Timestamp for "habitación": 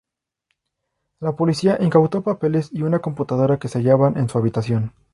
4.39-4.93